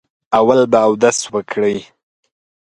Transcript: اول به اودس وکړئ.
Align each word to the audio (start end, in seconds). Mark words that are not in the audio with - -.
اول 0.39 0.59
به 0.71 0.79
اودس 0.87 1.17
وکړئ. 1.33 1.77